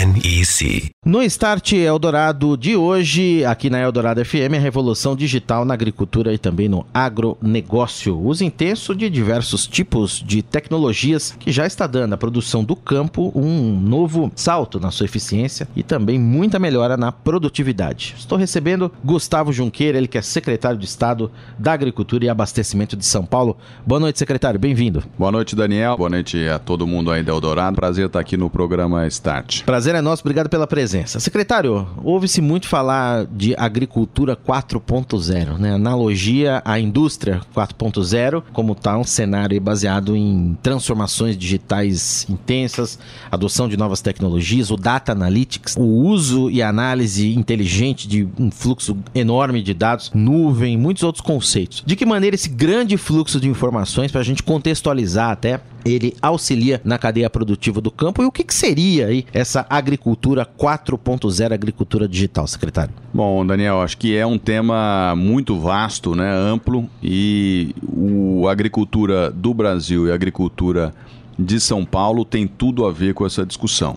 [0.00, 0.90] NEC.
[1.04, 6.38] No Start Eldorado de hoje, aqui na Eldorado FM, a revolução digital na agricultura e
[6.38, 8.18] também no agronegócio.
[8.18, 13.32] Uso intenso de diversos tipos de tecnologias que já está dando à produção do campo
[13.34, 18.14] um novo salto na sua eficiência e também muita melhora na produtividade.
[18.18, 23.04] Estou recebendo Gustavo Junqueira, ele que é secretário de Estado da Agricultura e Abastecimento de
[23.04, 23.56] São Paulo.
[23.86, 25.02] Boa noite, secretário, bem-vindo.
[25.18, 25.96] Boa noite, Daniel.
[25.96, 27.76] Boa noite a todo mundo aí da Eldorado.
[27.76, 29.62] Prazer estar aqui no programa Start.
[29.64, 31.18] Prazer prazer é nosso, obrigado pela presença.
[31.18, 35.74] Secretário, ouve-se muito falar de agricultura 4.0, né?
[35.74, 42.98] Analogia à indústria 4.0, como está um cenário baseado em transformações digitais intensas,
[43.30, 48.96] adoção de novas tecnologias, o data analytics, o uso e análise inteligente de um fluxo
[49.14, 51.82] enorme de dados, nuvem, muitos outros conceitos.
[51.84, 56.80] De que maneira esse grande fluxo de informações, para a gente contextualizar até, ele auxilia
[56.84, 62.08] na cadeia produtiva do campo e o que, que seria aí essa agricultura 4.0, agricultura
[62.08, 62.92] digital, secretário?
[63.12, 69.30] Bom, Daniel, acho que é um tema muito vasto, né, amplo e o, a agricultura
[69.30, 70.94] do Brasil e a agricultura
[71.40, 73.96] de São Paulo tem tudo a ver com essa discussão.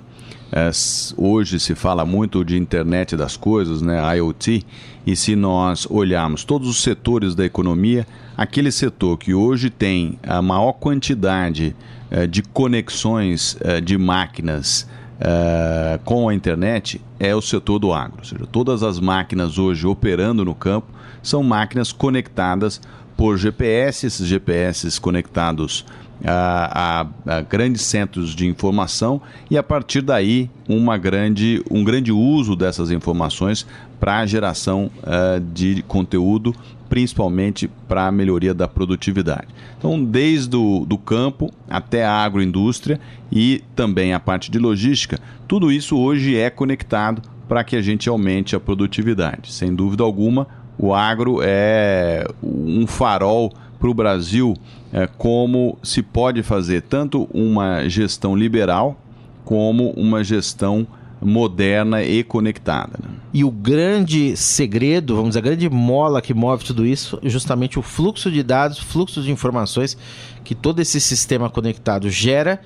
[0.52, 0.70] É,
[1.18, 4.64] hoje se fala muito de internet das coisas, né, IoT,
[5.06, 8.06] e se nós olharmos todos os setores da economia,
[8.38, 11.76] aquele setor que hoje tem a maior quantidade
[12.10, 14.88] é, de conexões é, de máquinas
[15.20, 18.20] é, com a internet é o setor do agro.
[18.20, 20.88] Ou seja, todas as máquinas hoje operando no campo
[21.24, 22.80] são máquinas conectadas
[23.18, 25.86] por GPS, esses GPS conectados
[26.24, 32.12] a, a, a, grandes centros de informação e a partir daí uma grande, um grande
[32.12, 33.68] uso dessas informações
[34.00, 36.54] para a geração uh, de conteúdo,
[36.90, 39.48] principalmente para a melhoria da produtividade.
[39.78, 43.00] Então, desde o do campo até a agroindústria
[43.32, 48.10] e também a parte de logística, tudo isso hoje é conectado para que a gente
[48.10, 49.52] aumente a produtividade.
[49.52, 50.48] Sem dúvida alguma,
[50.78, 53.52] o agro é um farol
[53.84, 54.56] para o Brasil
[54.94, 58.98] é, como se pode fazer tanto uma gestão liberal
[59.44, 60.88] como uma gestão
[61.22, 62.98] moderna e conectada.
[62.98, 63.10] Né?
[63.34, 67.78] E o grande segredo, vamos dizer, a grande mola que move tudo isso é justamente
[67.78, 69.98] o fluxo de dados, fluxo de informações
[70.46, 72.62] que todo esse sistema conectado gera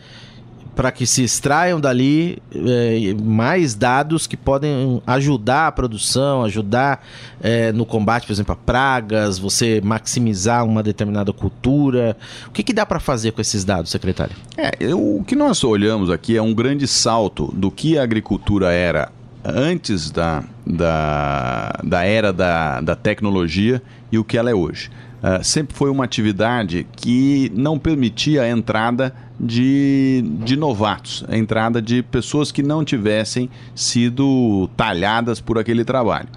[0.77, 7.03] para que se extraiam dali é, mais dados que podem ajudar a produção, ajudar
[7.41, 12.15] é, no combate, por exemplo, a pragas, você maximizar uma determinada cultura.
[12.47, 14.35] O que, que dá para fazer com esses dados, secretário?
[14.55, 19.11] É, o que nós olhamos aqui é um grande salto do que a agricultura era
[19.47, 23.81] antes da, da, da era da, da tecnologia
[24.11, 24.89] e o que ela é hoje.
[25.17, 31.81] Uh, sempre foi uma atividade que não permitia a entrada de, de novatos, a entrada
[31.81, 36.27] de pessoas que não tivessem sido talhadas por aquele trabalho.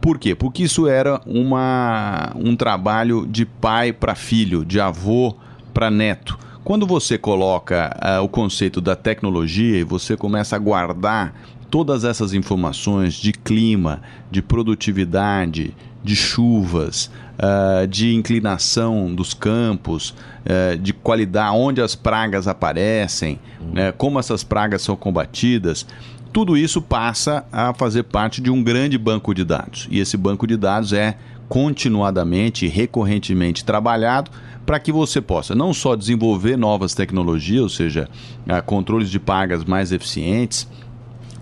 [0.00, 0.36] Por quê?
[0.36, 5.34] Porque isso era uma, um trabalho de pai para filho, de avô
[5.74, 6.38] para neto.
[6.62, 11.34] Quando você coloca uh, o conceito da tecnologia e você começa a guardar
[11.70, 14.00] todas essas informações de clima,
[14.30, 22.46] de produtividade, de chuvas, uh, de inclinação dos campos, uh, de qualidade, onde as pragas
[22.46, 23.38] aparecem,
[23.72, 25.86] né, como essas pragas são combatidas.
[26.32, 29.88] Tudo isso passa a fazer parte de um grande banco de dados.
[29.90, 31.16] E esse banco de dados é
[31.48, 34.30] continuadamente, recorrentemente trabalhado
[34.64, 38.08] para que você possa não só desenvolver novas tecnologias, ou seja,
[38.46, 40.68] uh, controles de pragas mais eficientes,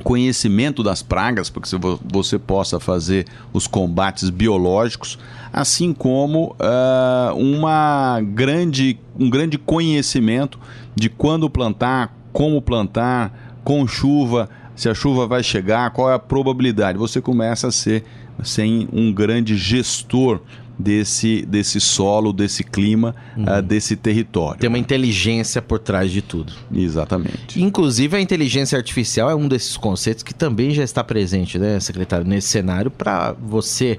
[0.04, 1.70] conhecimento das pragas, para que
[2.12, 5.19] você possa fazer os combates biológicos,
[5.50, 10.59] assim como uh, uma grande, um grande conhecimento
[10.95, 16.18] de quando plantar, como plantar, com chuva, se a chuva vai chegar, qual é a
[16.18, 16.98] probabilidade.
[16.98, 18.04] Você começa a ser
[18.42, 20.41] sem um grande gestor
[20.78, 23.44] desse, desse solo, desse clima, uhum.
[23.44, 24.60] uh, desse território.
[24.60, 26.53] Tem uma inteligência por trás de tudo.
[26.72, 27.60] Exatamente.
[27.62, 32.26] Inclusive, a inteligência artificial é um desses conceitos que também já está presente, né, secretário,
[32.26, 33.98] nesse cenário, para você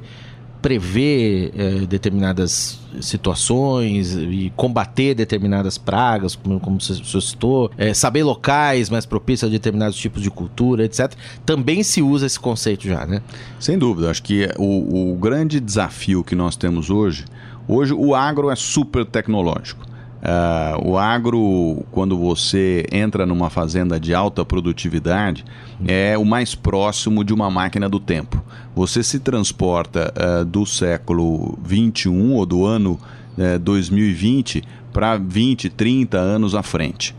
[0.65, 8.89] prever é, determinadas situações e combater determinadas pragas, como, como você citou, é, saber locais
[8.89, 11.13] mais propícios a determinados tipos de cultura, etc.
[11.45, 13.21] Também se usa esse conceito já, né?
[13.59, 14.09] Sem dúvida.
[14.09, 17.25] Acho que o, o grande desafio que nós temos hoje,
[17.67, 19.85] hoje o agro é super tecnológico.
[20.25, 25.45] Uh, o agro, quando você entra numa fazenda de alta produtividade,
[25.87, 28.43] é o mais próximo de uma máquina do tempo.
[28.75, 32.99] Você se transporta uh, do século 21 ou do ano
[33.37, 37.15] uh, 2020 para 20, 30 anos à frente.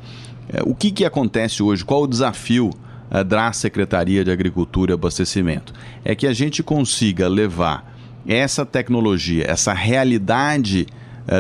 [0.52, 1.84] Uh, o que, que acontece hoje?
[1.84, 2.70] Qual o desafio
[3.24, 5.72] da Secretaria de Agricultura e Abastecimento?
[6.04, 7.94] É que a gente consiga levar
[8.26, 10.88] essa tecnologia, essa realidade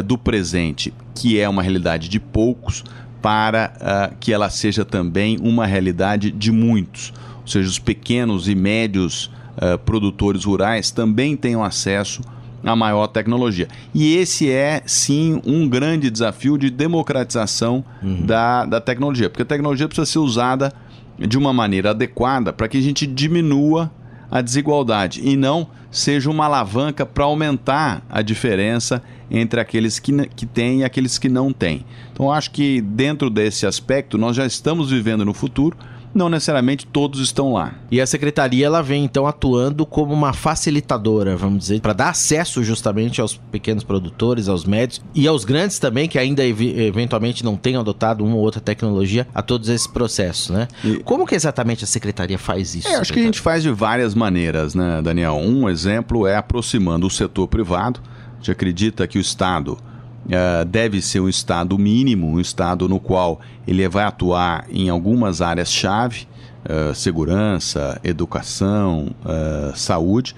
[0.04, 2.84] do presente que é uma realidade de poucos,
[3.26, 7.12] para uh, que ela seja também uma realidade de muitos.
[7.40, 12.22] Ou seja, os pequenos e médios uh, produtores rurais também tenham acesso
[12.62, 13.66] à maior tecnologia.
[13.92, 18.24] E esse é, sim, um grande desafio de democratização uhum.
[18.24, 20.72] da, da tecnologia, porque a tecnologia precisa ser usada
[21.18, 23.90] de uma maneira adequada para que a gente diminua
[24.30, 30.46] a desigualdade e não seja uma alavanca para aumentar a diferença entre aqueles que, que
[30.46, 31.84] têm e aqueles que não têm.
[32.12, 35.76] Então, acho que dentro desse aspecto, nós já estamos vivendo no futuro
[36.16, 37.74] não necessariamente todos estão lá.
[37.90, 42.64] E a secretaria ela vem então atuando como uma facilitadora, vamos dizer, para dar acesso
[42.64, 47.82] justamente aos pequenos produtores, aos médios e aos grandes também que ainda eventualmente não tenham
[47.82, 50.66] adotado uma ou outra tecnologia a todos esses processos, né?
[50.82, 50.96] E...
[51.00, 52.88] Como que exatamente a secretaria faz isso?
[52.88, 55.34] É, acho que a gente faz de várias maneiras, né, Daniel?
[55.34, 58.00] Um exemplo é aproximando o setor privado.
[58.38, 59.78] Gente acredita que o Estado
[60.26, 65.40] uh, deve ser um Estado mínimo, um Estado no qual ele vai atuar em algumas
[65.40, 66.26] áreas-chave,
[66.64, 70.34] uh, segurança, educação, uh, saúde.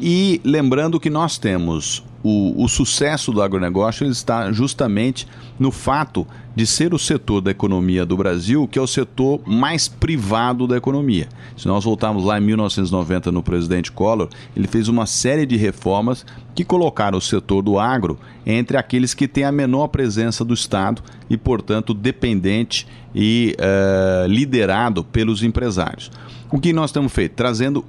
[0.00, 5.26] E lembrando que nós temos o, o sucesso do agronegócio está justamente
[5.58, 9.86] no fato de ser o setor da economia do Brasil que é o setor mais
[9.86, 11.28] privado da economia.
[11.56, 16.26] Se nós voltarmos lá em 1990 no presidente Collor, ele fez uma série de reformas
[16.54, 21.02] que colocaram o setor do agro entre aqueles que têm a menor presença do Estado
[21.30, 26.10] e, portanto, dependente e uh, liderado pelos empresários.
[26.50, 27.34] O que nós temos feito?
[27.34, 27.84] Trazendo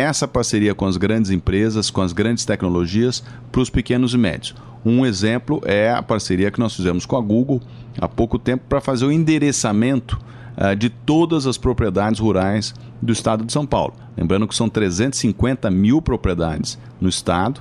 [0.00, 4.54] essa parceria com as grandes empresas, com as grandes tecnologias, para os pequenos e médios.
[4.84, 7.60] Um exemplo é a parceria que nós fizemos com a Google
[8.00, 10.18] há pouco tempo para fazer o endereçamento
[10.56, 13.94] uh, de todas as propriedades rurais do estado de São Paulo.
[14.16, 17.60] Lembrando que são 350 mil propriedades no estado.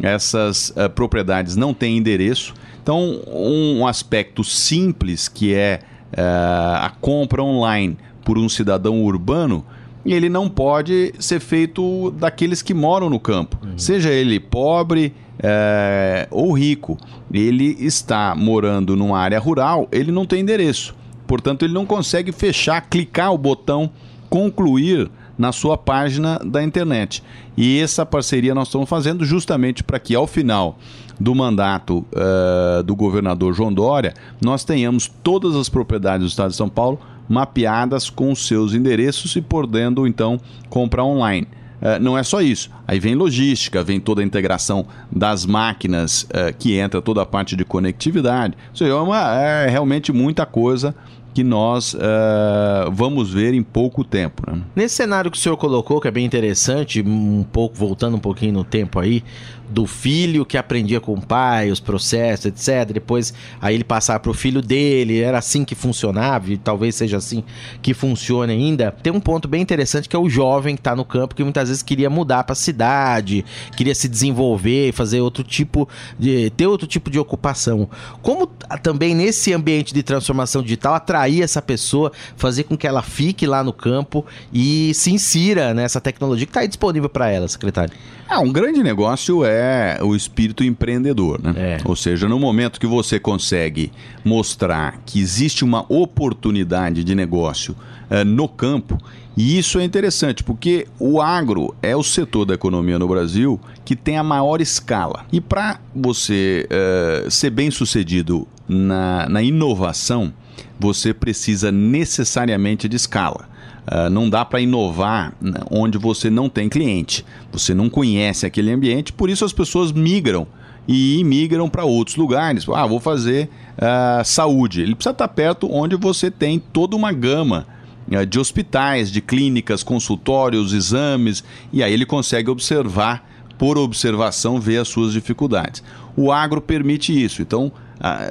[0.00, 2.54] Essas uh, propriedades não têm endereço.
[2.82, 5.80] Então, um aspecto simples que é
[6.12, 9.64] uh, a compra online por um cidadão urbano
[10.04, 13.78] ele não pode ser feito daqueles que moram no campo, uhum.
[13.78, 16.98] seja ele pobre é, ou rico.
[17.32, 20.94] Ele está morando numa área rural, ele não tem endereço,
[21.26, 23.90] portanto, ele não consegue fechar, clicar o botão
[24.28, 27.22] concluir na sua página da internet.
[27.56, 30.78] E essa parceria nós estamos fazendo justamente para que ao final
[31.18, 36.56] do mandato uh, do governador João Dória, nós tenhamos todas as propriedades do estado de
[36.56, 36.98] São Paulo
[37.30, 41.46] mapeadas com seus endereços e podendo então comprar online.
[41.80, 42.68] Uh, não é só isso.
[42.86, 47.54] Aí vem logística, vem toda a integração das máquinas, uh, que entra toda a parte
[47.54, 48.54] de conectividade.
[48.74, 50.94] Isso é, uma, é realmente muita coisa
[51.32, 54.42] que nós uh, vamos ver em pouco tempo.
[54.50, 54.60] Né?
[54.74, 58.52] Nesse cenário que o senhor colocou, que é bem interessante, um pouco voltando um pouquinho
[58.52, 59.22] no tempo aí,
[59.70, 62.92] do filho que aprendia com o pai, os processos, etc.
[62.92, 67.16] Depois aí ele passar para o filho dele, era assim que funcionava e talvez seja
[67.16, 67.44] assim
[67.80, 68.90] que funcione ainda.
[68.90, 71.68] Tem um ponto bem interessante que é o jovem que está no campo que muitas
[71.68, 73.44] vezes queria mudar para a cidade,
[73.76, 77.88] queria se desenvolver, fazer outro tipo de ter outro tipo de ocupação.
[78.22, 78.46] Como
[78.82, 83.62] também nesse ambiente de transformação digital atrair essa pessoa, fazer com que ela fique lá
[83.62, 87.94] no campo e se insira nessa tecnologia que está disponível para ela, secretário.
[88.28, 89.59] Ah, um grande negócio é
[90.02, 91.54] o espírito empreendedor, né?
[91.56, 91.78] É.
[91.84, 93.92] Ou seja, no momento que você consegue
[94.24, 97.76] mostrar que existe uma oportunidade de negócio
[98.10, 98.98] uh, no campo,
[99.36, 103.96] e isso é interessante, porque o agro é o setor da economia no Brasil que
[103.96, 105.24] tem a maior escala.
[105.32, 110.32] E para você uh, ser bem sucedido na, na inovação,
[110.78, 113.49] você precisa necessariamente de escala.
[113.90, 118.70] Uh, não dá para inovar né, onde você não tem cliente, você não conhece aquele
[118.70, 120.46] ambiente, por isso as pessoas migram
[120.86, 122.68] e migram para outros lugares.
[122.68, 124.80] Ah, vou fazer uh, saúde.
[124.80, 127.66] Ele precisa estar perto onde você tem toda uma gama
[128.08, 131.42] uh, de hospitais, de clínicas, consultórios, exames,
[131.72, 133.28] e aí ele consegue observar,
[133.58, 135.82] por observação, ver as suas dificuldades.
[136.16, 137.72] O agro permite isso, então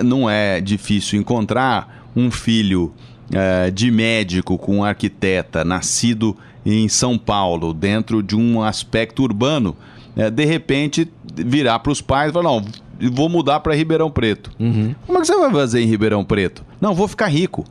[0.04, 2.92] não é difícil encontrar um filho
[3.32, 9.76] é, de médico com arquiteta nascido em São Paulo, dentro de um aspecto urbano,
[10.16, 12.66] é, de repente virar para os pais e falar: não,
[13.12, 14.52] vou mudar para Ribeirão Preto.
[14.60, 14.94] Uhum.
[15.06, 16.66] Como é que você vai fazer em Ribeirão Preto?
[16.82, 17.66] Não, vou ficar rico.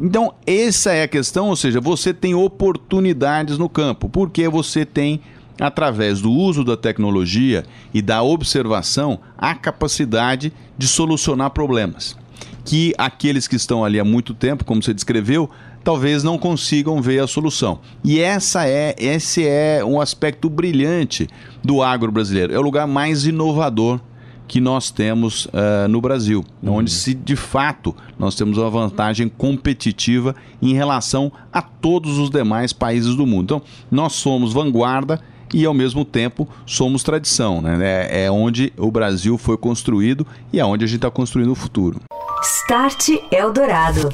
[0.00, 5.20] Então, essa é a questão, ou seja, você tem oportunidades no campo, porque você tem,
[5.60, 12.16] através do uso da tecnologia e da observação, a capacidade de solucionar problemas.
[12.64, 15.50] Que aqueles que estão ali há muito tempo, como você descreveu,
[15.82, 17.80] talvez não consigam ver a solução.
[18.04, 21.28] E essa é, esse é um aspecto brilhante
[21.62, 22.54] do agro brasileiro.
[22.54, 24.00] É o lugar mais inovador
[24.46, 26.74] que nós temos uh, no Brasil, uhum.
[26.74, 32.72] onde se de fato nós temos uma vantagem competitiva em relação a todos os demais
[32.72, 33.44] países do mundo.
[33.44, 35.20] Então, nós somos vanguarda
[35.54, 37.78] e ao mesmo tempo somos tradição, né?
[37.80, 41.54] É, é onde o Brasil foi construído e é onde a gente está construindo o
[41.54, 42.00] futuro.
[42.44, 44.08] Start Eldorado.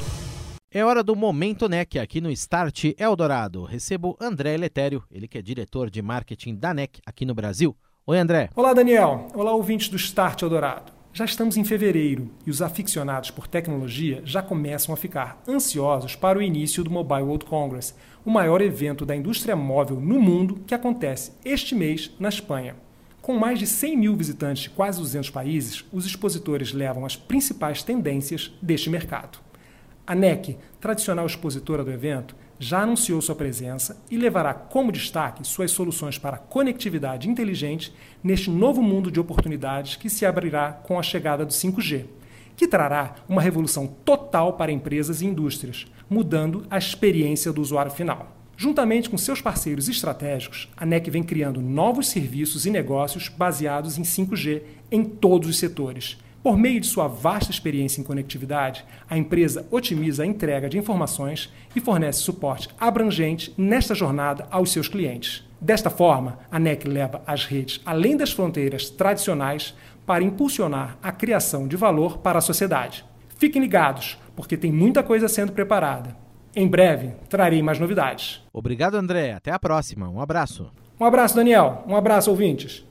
[0.71, 3.63] É hora do Momento NEC aqui no Start Eldorado.
[3.63, 7.75] Recebo André Letério, ele que é diretor de marketing da NEC aqui no Brasil.
[8.05, 8.51] Oi, André.
[8.55, 9.29] Olá, Daniel.
[9.33, 10.91] Olá, ouvintes do Start Eldorado.
[11.11, 16.37] Já estamos em fevereiro e os aficionados por tecnologia já começam a ficar ansiosos para
[16.37, 20.75] o início do Mobile World Congress, o maior evento da indústria móvel no mundo que
[20.75, 22.75] acontece este mês na Espanha.
[23.21, 27.83] Com mais de 100 mil visitantes de quase 200 países, os expositores levam as principais
[27.83, 29.39] tendências deste mercado.
[30.07, 35.71] A NEC, tradicional expositora do evento, já anunciou sua presença e levará como destaque suas
[35.71, 41.45] soluções para conectividade inteligente neste novo mundo de oportunidades que se abrirá com a chegada
[41.45, 42.05] do 5G,
[42.55, 48.38] que trará uma revolução total para empresas e indústrias, mudando a experiência do usuário final.
[48.61, 54.01] Juntamente com seus parceiros estratégicos, a NEC vem criando novos serviços e negócios baseados em
[54.01, 59.67] 5G em todos os setores por meio de sua vasta experiência em conectividade, a empresa
[59.69, 65.43] otimiza a entrega de informações e fornece suporte abrangente nesta jornada aos seus clientes.
[65.59, 69.75] Desta forma, a NEC leva as redes além das fronteiras tradicionais
[70.05, 73.05] para impulsionar a criação de valor para a sociedade.
[73.37, 76.15] Fiquem ligados, porque tem muita coisa sendo preparada.
[76.59, 78.41] Em breve, trarei mais novidades.
[78.51, 79.31] Obrigado, André.
[79.31, 80.09] Até a próxima.
[80.09, 80.69] Um abraço.
[80.99, 81.85] Um abraço, Daniel.
[81.87, 82.85] Um abraço, ouvintes.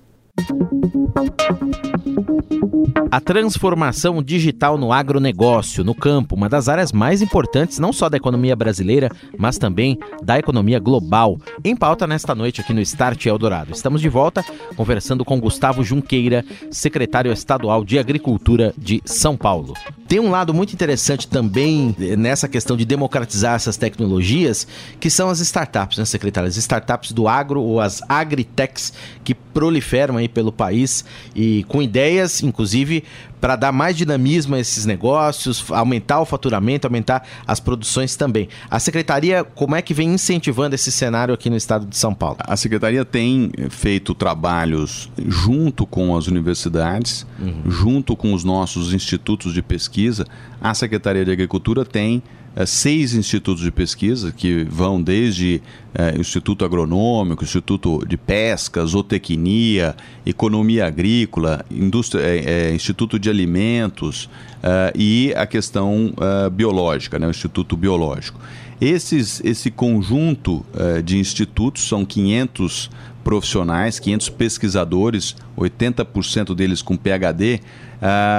[3.11, 8.17] A transformação digital no agronegócio, no campo, uma das áreas mais importantes não só da
[8.17, 11.39] economia brasileira, mas também da economia global.
[11.63, 13.73] Em pauta nesta noite aqui no Start Eldorado.
[13.73, 14.43] Estamos de volta
[14.77, 19.75] conversando com Gustavo Junqueira, secretário estadual de Agricultura de São Paulo.
[20.09, 24.67] Tem um lado muito interessante também nessa questão de democratizar essas tecnologias,
[24.99, 26.49] que são as startups, né, secretário?
[26.49, 28.91] As startups do agro ou as agritechs
[29.23, 31.05] que proliferam aí pelo país
[31.37, 33.05] e com ideias, inclusive,
[33.41, 38.49] para dar mais dinamismo a esses negócios, aumentar o faturamento, aumentar as produções também.
[38.71, 42.37] A secretaria, como é que vem incentivando esse cenário aqui no estado de São Paulo?
[42.41, 47.71] A secretaria tem feito trabalhos junto com as universidades, uhum.
[47.71, 50.27] junto com os nossos institutos de pesquisa.
[50.61, 52.23] A Secretaria de Agricultura tem
[52.59, 55.63] é, seis institutos de pesquisa que vão desde
[55.95, 59.95] é, Instituto Agronômico, Instituto de Pesca, Zootecnia,
[60.27, 64.29] Economia Agrícola, indústria, é, é Instituto de Alimentos
[64.61, 66.13] é, e a questão
[66.53, 68.41] biológica, né, o Instituto Biológico.
[68.81, 70.65] Esses, esse conjunto
[71.05, 72.91] de institutos são 500
[73.29, 77.61] profissionais, 500 pesquisadores, 80% deles com PhD.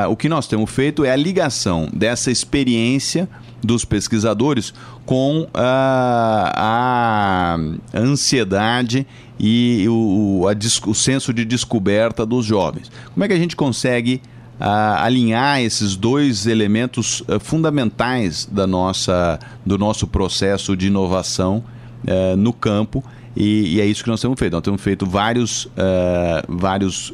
[0.10, 3.30] o que nós temos feito é a ligação dessa experiência
[3.64, 4.74] dos pesquisadores
[5.06, 7.56] com a,
[7.94, 9.06] a ansiedade
[9.40, 12.92] e o, a, o senso de descoberta dos jovens.
[13.14, 14.24] Como é que a gente consegue
[14.60, 21.64] alinhar esses dois elementos uh, fundamentais da nossa, do nosso processo de inovação
[22.04, 23.04] uh, no campo?
[23.40, 24.52] E, e, é isso que nós temos feito.
[24.52, 25.70] Nós temos feito vários, uh,
[26.48, 27.14] vários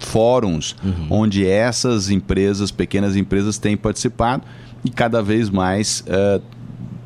[0.00, 1.06] fóruns uhum.
[1.08, 4.42] onde essas empresas, pequenas empresas, têm participado
[4.84, 6.42] e cada vez mais uh,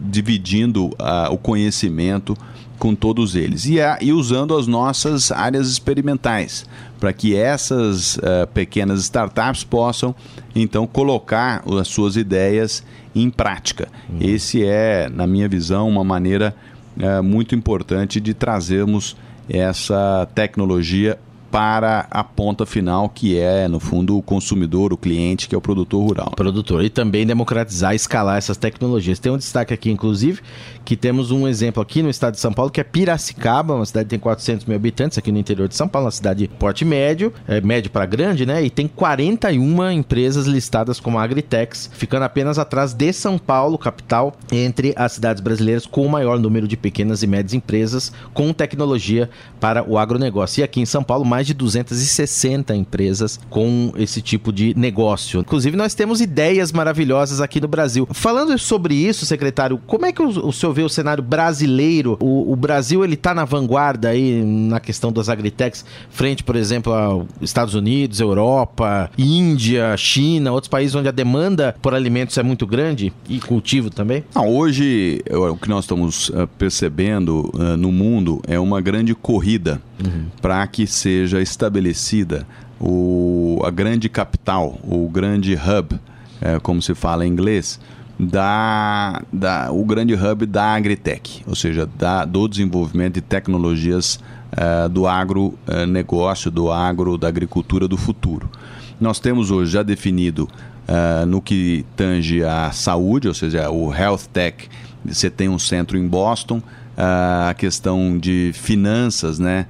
[0.01, 2.37] dividindo uh, o conhecimento
[2.79, 6.67] com todos eles e, a, e usando as nossas áreas experimentais
[7.01, 10.15] para que essas uh, pequenas startups possam
[10.55, 12.83] então colocar as suas ideias
[13.15, 13.89] em prática.
[14.09, 14.19] Uhum.
[14.21, 16.55] Esse é, na minha visão, uma maneira
[16.97, 19.17] uh, muito importante de trazermos
[19.49, 21.19] essa tecnologia
[21.51, 25.61] para a ponta final, que é, no fundo, o consumidor, o cliente, que é o
[25.61, 26.33] produtor rural.
[26.37, 26.85] Produtor.
[26.85, 29.19] E também democratizar escalar essas tecnologias.
[29.19, 30.41] Tem um destaque aqui, inclusive,
[30.85, 34.07] que temos um exemplo aqui no estado de São Paulo, que é Piracicaba, uma cidade
[34.07, 36.85] que tem 400 mil habitantes aqui no interior de São Paulo, uma cidade de porte
[36.85, 38.63] médio, é, médio para grande, né?
[38.63, 44.93] E tem 41 empresas listadas como Agritechs, ficando apenas atrás de São Paulo, capital, entre
[44.97, 49.29] as cidades brasileiras com o maior número de pequenas e médias empresas com tecnologia
[49.61, 50.61] para o agronegócio.
[50.61, 55.41] E aqui em São Paulo, mais de 260 empresas com esse tipo de negócio.
[55.41, 58.09] Inclusive, nós temos ideias maravilhosas aqui no Brasil.
[58.13, 62.17] Falando sobre isso, secretário, como é que o, senhor vê o cenário brasileiro?
[62.21, 66.93] O, o Brasil ele está na vanguarda aí na questão das agritechs, frente, por exemplo,
[66.93, 72.67] aos Estados Unidos, Europa, Índia, China, outros países onde a demanda por alimentos é muito
[72.67, 74.25] grande e cultivo também?
[74.35, 79.81] Não, hoje, o que nós estamos uh, percebendo uh, no mundo é uma grande corrida
[80.05, 80.27] uhum.
[80.41, 82.47] para que seja estabelecida
[82.81, 85.99] o, a grande capital, o grande hub,
[86.41, 87.81] é, como se fala em inglês,
[88.19, 94.19] da, da, o grande hub da Agritech, ou seja, da, do desenvolvimento de tecnologias
[94.53, 98.51] uh, do agronegócio, uh, do agro, da agricultura do futuro.
[98.99, 100.49] Nós temos hoje já definido
[100.89, 104.69] uh, no que tange a saúde, ou seja, o Health Tech,
[105.05, 106.63] você tem um centro em Boston,
[106.97, 109.67] a questão de finanças, né?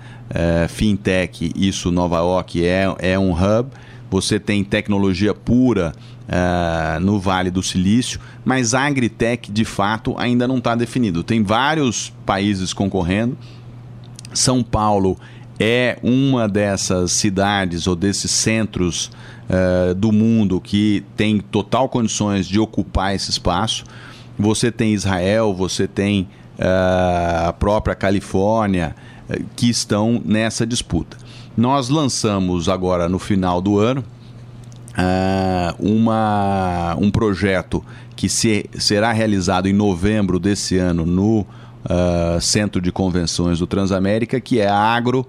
[0.69, 3.71] fintech, isso Nova York é, é um hub.
[4.11, 5.93] Você tem tecnologia pura
[6.27, 11.23] uh, no Vale do Silício, mas Agritech de fato ainda não está definido.
[11.23, 13.37] Tem vários países concorrendo.
[14.33, 15.19] São Paulo
[15.59, 19.11] é uma dessas cidades ou desses centros
[19.49, 23.85] uh, do mundo que tem total condições de ocupar esse espaço.
[24.39, 28.95] Você tem Israel, você tem a própria Califórnia,
[29.29, 31.17] uh, que estão nessa disputa.
[31.57, 34.05] Nós lançamos agora no final do ano
[34.97, 37.85] uh, uma, um projeto
[38.15, 44.41] que se, será realizado em novembro desse ano no uh, Centro de Convenções do Transamérica,
[44.41, 45.27] que é a Agro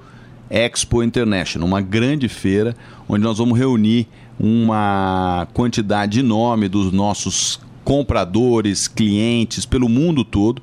[0.49, 2.75] Expo International, uma grande feira
[3.07, 4.07] onde nós vamos reunir
[4.39, 10.61] uma quantidade enorme dos nossos compradores, clientes pelo mundo todo.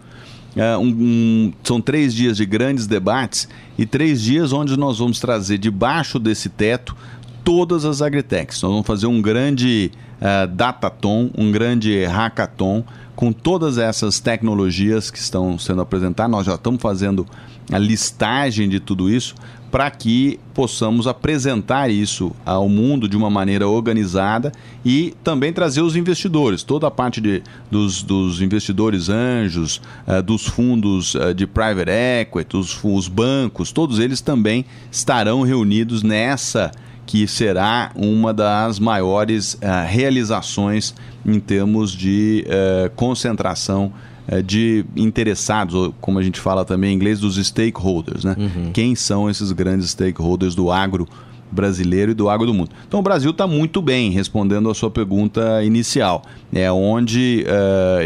[0.55, 5.19] Uh, um, um, são três dias de grandes debates e três dias onde nós vamos
[5.19, 6.97] trazer debaixo desse teto
[7.43, 8.63] todas as agritechs.
[8.63, 12.85] Nós vamos fazer um grande uh, dataton, um grande hackathon
[13.15, 16.31] com todas essas tecnologias que estão sendo apresentadas.
[16.31, 17.27] Nós já estamos fazendo
[17.73, 19.35] a listagem de tudo isso
[19.75, 24.53] para que possamos apresentar isso ao mundo de uma maneira organizada
[24.85, 30.47] e também trazer os investidores, toda a parte de, dos, dos investidores anjos, uh, dos
[30.47, 36.71] fundos uh, de private equity, os, os bancos, todos eles também estarão reunidos nessa
[37.07, 43.93] que será uma das maiores uh, realizações em termos de uh, concentração
[44.29, 48.25] uh, de interessados, ou como a gente fala também em inglês, dos stakeholders.
[48.25, 48.35] Né?
[48.39, 48.73] Uhum.
[48.73, 51.07] Quem são esses grandes stakeholders do agro
[51.53, 52.71] brasileiro e do agro do mundo?
[52.89, 56.23] Então o Brasil está muito bem, respondendo a sua pergunta inicial.
[56.53, 57.45] É onde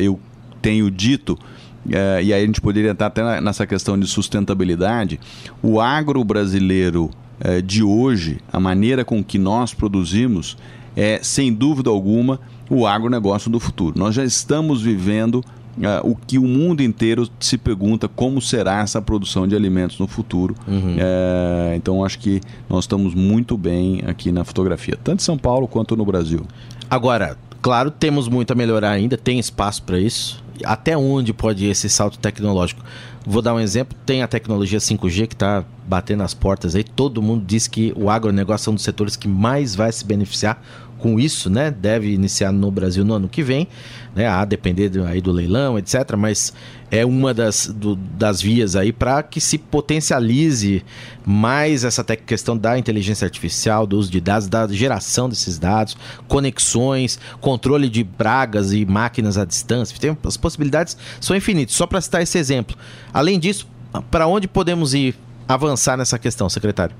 [0.03, 0.19] eu
[0.61, 1.39] tenho dito.
[1.87, 5.19] e aí a gente poderia estar até nessa questão de sustentabilidade.
[5.63, 10.57] O agro brasileiro eh, de hoje, a maneira com que nós produzimos,
[10.97, 13.99] é sem dúvida alguma o agronegócio do futuro.
[13.99, 15.43] Nós já estamos vivendo
[15.79, 20.09] Uh, o que o mundo inteiro se pergunta como será essa produção de alimentos no
[20.09, 20.53] futuro.
[20.67, 20.97] Uhum.
[20.97, 25.69] Uh, então acho que nós estamos muito bem aqui na fotografia, tanto em São Paulo
[25.69, 26.45] quanto no Brasil.
[26.91, 30.43] Agora, claro, temos muito a melhorar ainda, tem espaço para isso.
[30.65, 32.83] Até onde pode ir esse salto tecnológico?
[33.27, 36.85] Vou dar um exemplo: tem a tecnologia 5G que está batendo as portas aí.
[36.85, 40.63] Todo mundo diz que o agronegócio é um dos setores que mais vai se beneficiar
[40.99, 41.71] com isso, né?
[41.71, 43.69] Deve iniciar no Brasil no ano que vem,
[44.15, 44.27] né?
[44.27, 46.17] A depender do, aí do leilão, etc.
[46.17, 46.53] Mas
[46.91, 50.85] é uma das, do, das vias aí para que se potencialize
[51.25, 57.19] mais essa questão da inteligência artificial, do uso de dados, da geração desses dados, conexões,
[57.41, 59.97] controle de pragas e máquinas à distância.
[59.99, 61.75] Tem, as possibilidades são infinitas.
[61.75, 62.77] Só para citar esse exemplo.
[63.13, 63.67] Além disso,
[64.11, 65.15] para onde podemos ir
[65.49, 66.95] avançar nessa questão, secretário?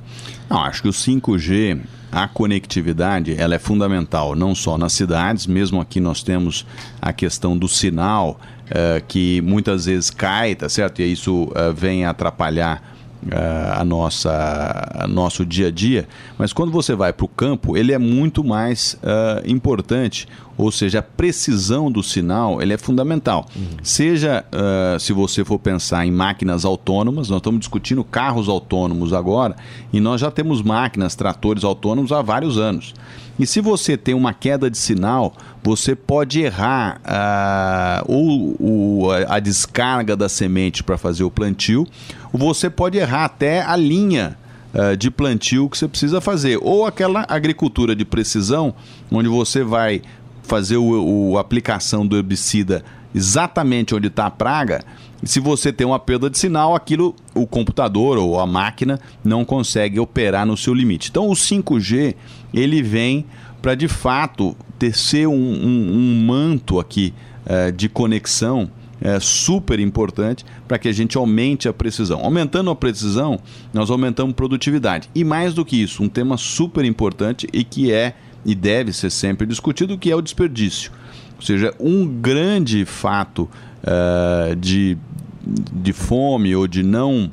[0.49, 1.81] Não, acho que o 5G,
[2.11, 6.67] a conectividade, ela é fundamental, não só nas cidades, mesmo aqui nós temos
[7.01, 11.03] a questão do sinal, uh, que muitas vezes cai, tá certo?
[11.03, 12.83] E isso uh, vem atrapalhar
[13.25, 16.09] uh, a nossa a nosso dia a dia,
[16.39, 20.27] mas quando você vai para o campo, ele é muito mais uh, importante,
[20.59, 23.47] ou seja, a precisão do sinal ele é fundamental.
[23.55, 23.63] Uhum.
[23.83, 29.55] Seja uh, se você for pensar em máquinas autônomas, nós estamos discutindo carros autônomos agora,
[29.93, 32.93] e nós já temos máquinas, tratores autônomos há vários anos.
[33.39, 39.39] E se você tem uma queda de sinal, você pode errar uh, ou, ou a
[39.39, 41.87] descarga da semente para fazer o plantio,
[42.33, 44.37] ou você pode errar até a linha
[44.75, 46.59] uh, de plantio que você precisa fazer.
[46.61, 48.75] Ou aquela agricultura de precisão,
[49.09, 50.03] onde você vai
[50.49, 52.83] fazer o, o aplicação do herbicida
[53.15, 54.85] exatamente onde está a praga,
[55.23, 59.99] se você tem uma perda de sinal, aquilo o computador ou a máquina não consegue
[60.01, 61.11] operar no seu limite.
[61.11, 62.15] Então o 5G
[62.53, 63.25] ele vem
[63.61, 67.13] para de fato ter ser um, um, um manto aqui
[67.45, 72.21] é, de conexão é super importante para que a gente aumente a precisão.
[72.25, 73.39] Aumentando a precisão,
[73.73, 75.09] nós aumentamos produtividade.
[75.15, 79.11] E mais do que isso, um tema super importante e que é e deve ser
[79.11, 80.91] sempre discutido, que é o desperdício.
[81.37, 83.49] Ou seja, um grande fato
[83.83, 84.97] uh, de,
[85.45, 87.31] de fome ou de não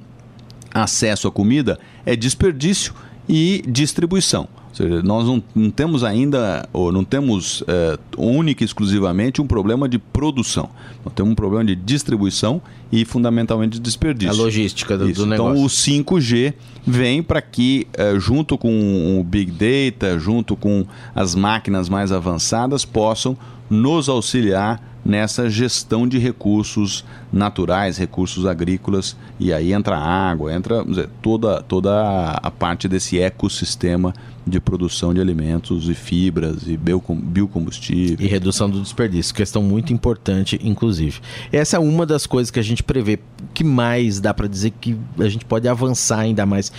[0.73, 2.93] acesso à comida é desperdício
[3.27, 4.47] e distribuição.
[4.75, 9.47] Ou seja, nós não, não temos ainda, ou não temos é, única e exclusivamente um
[9.47, 10.69] problema de produção.
[11.03, 12.61] Nós temos um problema de distribuição
[12.91, 14.33] e fundamentalmente de desperdício.
[14.33, 15.97] A logística do, do então, negócio.
[15.97, 16.53] Então o 5G
[16.85, 20.85] vem para que, é, junto com o Big Data, junto com
[21.15, 23.38] as máquinas mais avançadas, possam
[23.69, 30.83] nos auxiliar nessa gestão de recursos naturais, recursos agrícolas, e aí entra a água, entra
[30.83, 34.13] dizer, toda, toda a parte desse ecossistema
[34.47, 38.25] de produção de alimentos e fibras e biocombustível.
[38.25, 41.19] E redução do desperdício, questão muito importante, inclusive.
[41.51, 43.19] Essa é uma das coisas que a gente prevê.
[43.53, 46.71] Que mais dá para dizer que a gente pode avançar ainda mais?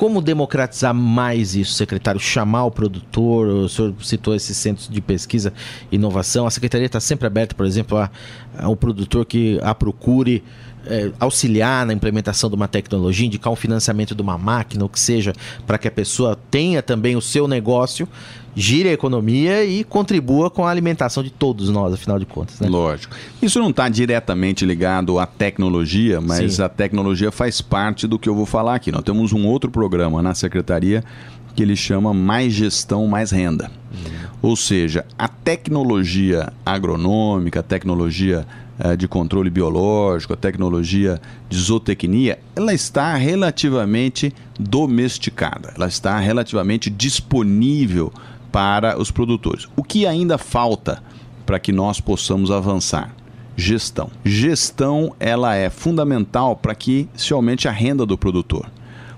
[0.00, 2.18] Como democratizar mais isso, secretário?
[2.18, 5.52] Chamar o produtor, o senhor citou esses centros de pesquisa
[5.92, 6.46] e inovação.
[6.46, 8.08] A secretaria está sempre aberta, por exemplo,
[8.58, 10.42] ao produtor que a procure
[10.86, 14.98] é, auxiliar na implementação de uma tecnologia, indicar um financiamento de uma máquina, ou que
[14.98, 15.32] seja,
[15.66, 18.08] para que a pessoa tenha também o seu negócio,
[18.54, 22.58] gire a economia e contribua com a alimentação de todos nós, afinal de contas.
[22.60, 22.68] Né?
[22.68, 23.14] Lógico.
[23.40, 26.62] Isso não está diretamente ligado à tecnologia, mas Sim.
[26.62, 28.90] a tecnologia faz parte do que eu vou falar aqui.
[28.90, 31.04] Nós temos um outro programa na secretaria
[31.54, 33.70] que ele chama Mais Gestão, Mais Renda.
[33.92, 34.28] Uhum.
[34.42, 38.46] Ou seja, a tecnologia agronômica, a tecnologia
[38.96, 48.12] de controle biológico, a tecnologia de zootecnia, ela está relativamente domesticada, ela está relativamente disponível
[48.50, 49.68] para os produtores.
[49.76, 51.02] O que ainda falta
[51.44, 53.14] para que nós possamos avançar?
[53.56, 54.10] Gestão.
[54.24, 58.70] Gestão ela é fundamental para que se aumente a renda do produtor,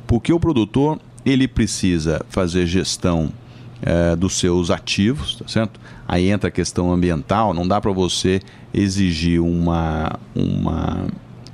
[0.06, 3.30] porque o produtor ele precisa fazer gestão
[3.80, 5.80] é, dos seus ativos, tá certo?
[6.12, 8.38] Aí entra a questão ambiental, não dá para você
[8.74, 11.06] exigir uma, uma,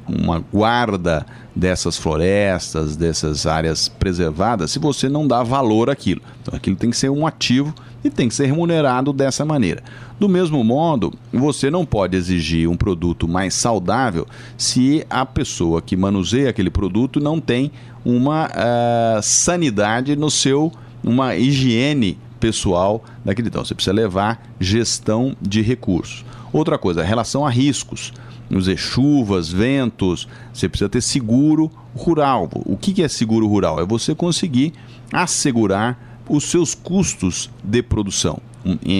[0.09, 6.21] uma guarda dessas florestas, dessas áreas preservadas, se você não dá valor àquilo.
[6.43, 9.81] Então aquilo tem que ser um ativo e tem que ser remunerado dessa maneira.
[10.19, 15.97] Do mesmo modo, você não pode exigir um produto mais saudável se a pessoa que
[15.97, 17.71] manuseia aquele produto não tem
[18.05, 20.73] uma uh, sanidade no seu
[21.05, 23.65] uma higiene pessoal daquele então.
[23.65, 26.25] Você precisa levar gestão de recursos.
[26.53, 28.13] Outra coisa, relação a riscos.
[28.49, 32.49] Nos chuvas, ventos, você precisa ter seguro rural.
[32.65, 33.79] O que é seguro rural?
[33.79, 34.73] É você conseguir
[35.13, 38.41] assegurar os seus custos de produção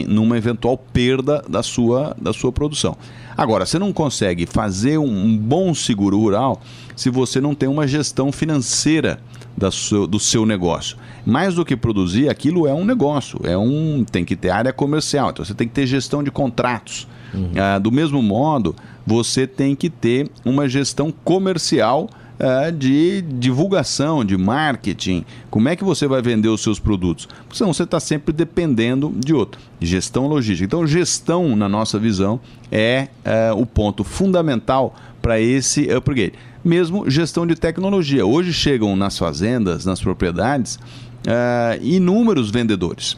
[0.07, 2.97] numa eventual perda da sua, da sua produção.
[3.37, 6.61] Agora, você não consegue fazer um bom seguro rural
[6.97, 9.21] se você não tem uma gestão financeira
[9.57, 10.97] da seu, do seu negócio.
[11.25, 15.31] Mais do que produzir, aquilo é um negócio, é um tem que ter área comercial,
[15.31, 17.07] então você tem que ter gestão de contratos.
[17.35, 17.51] Uhum.
[17.57, 18.75] Ah, do mesmo modo,
[19.07, 25.25] você tem que ter uma gestão comercial ah, de divulgação, de marketing.
[25.51, 27.27] Como é que você vai vender os seus produtos?
[27.27, 29.61] Porque senão você está sempre dependendo de outro.
[29.81, 30.65] Gestão logística.
[30.65, 37.47] Então, gestão, na nossa visão, é ah, o ponto fundamental para esse upgrade mesmo gestão
[37.47, 38.27] de tecnologia.
[38.27, 43.17] Hoje chegam nas fazendas, nas propriedades, uh, inúmeros vendedores.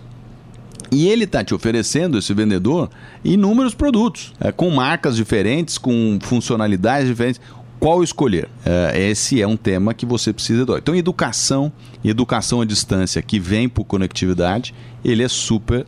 [0.92, 2.90] E ele está te oferecendo, esse vendedor,
[3.24, 7.40] inúmeros produtos, uh, com marcas diferentes, com funcionalidades diferentes.
[7.80, 8.44] Qual escolher?
[8.44, 10.72] Uh, esse é um tema que você precisa de.
[10.76, 11.72] Então, educação
[12.04, 15.86] e educação à distância, que vem por conectividade, ele é super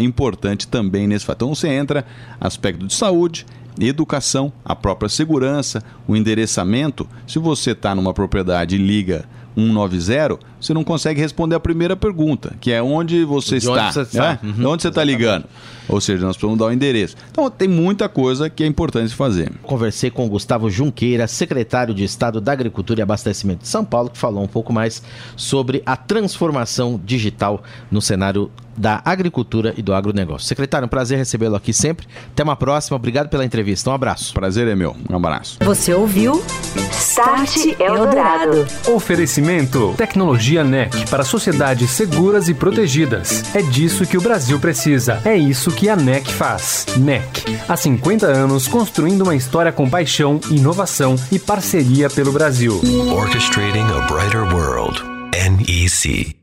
[0.00, 1.46] importante também nesse fator.
[1.46, 2.04] Então, você entra
[2.40, 3.46] aspecto de saúde,
[3.80, 7.08] educação, a própria segurança, o endereçamento.
[7.26, 9.24] Se você está numa propriedade e liga
[9.56, 13.86] 190, você não consegue responder a primeira pergunta, que é onde você de está.
[13.86, 14.38] Onde você está, né?
[14.42, 14.68] uhum.
[14.68, 15.44] onde você está ligando.
[15.88, 17.16] Ou seja, nós precisamos dar o endereço.
[17.30, 19.52] Então tem muita coisa que é importante fazer.
[19.62, 24.10] Conversei com o Gustavo Junqueira, secretário de Estado da Agricultura e Abastecimento de São Paulo,
[24.10, 25.02] que falou um pouco mais
[25.36, 30.46] sobre a transformação digital no cenário da agricultura e do agronegócio.
[30.46, 32.06] Secretário, um prazer recebê-lo aqui sempre.
[32.32, 32.96] Até uma próxima.
[32.96, 33.90] Obrigado pela entrevista.
[33.90, 34.32] Um abraço.
[34.32, 34.96] Prazer é meu.
[35.08, 35.58] Um abraço.
[35.62, 36.42] Você ouviu
[36.90, 38.66] Start Eldorado.
[38.88, 43.54] Oferecimento Tecnologia Tecnologia NEC para sociedades seguras e protegidas.
[43.54, 45.20] É disso que o Brasil precisa.
[45.24, 46.86] É isso que a NEC faz.
[46.96, 47.58] NEC.
[47.68, 52.80] Há 50 anos construindo uma história com paixão, inovação e parceria pelo Brasil.
[53.12, 55.02] Orchestrating a brighter world.
[55.32, 56.41] NEC.